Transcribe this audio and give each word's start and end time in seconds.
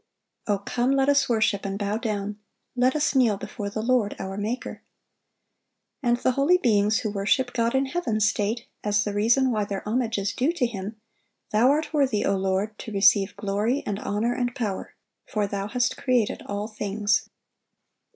"O 0.47 0.57
come, 0.57 0.93
let 0.93 1.09
us 1.09 1.29
worship 1.29 1.63
and 1.63 1.77
bow 1.77 1.95
down: 1.95 2.39
let 2.75 2.95
us 2.95 3.13
kneel 3.13 3.37
before 3.37 3.69
the 3.69 3.83
Lord 3.83 4.15
our 4.17 4.35
Maker."(728) 4.35 4.81
And 6.01 6.17
the 6.17 6.31
holy 6.31 6.57
beings 6.57 7.01
who 7.01 7.11
worship 7.11 7.53
God 7.53 7.75
in 7.75 7.85
heaven 7.85 8.19
state, 8.19 8.65
as 8.83 9.03
the 9.03 9.13
reason 9.13 9.51
why 9.51 9.63
their 9.63 9.87
homage 9.87 10.17
is 10.17 10.33
due 10.33 10.53
to 10.53 10.65
Him, 10.65 10.99
"Thou 11.51 11.69
art 11.69 11.93
worthy, 11.93 12.25
O 12.25 12.35
Lord, 12.35 12.75
to 12.79 12.91
receive 12.91 13.35
glory 13.37 13.83
and 13.85 13.99
honor 13.99 14.33
and 14.33 14.55
power: 14.55 14.95
for 15.27 15.45
Thou 15.45 15.67
hast 15.67 15.97
created 15.97 16.41
all 16.47 16.67
things." 16.67 17.29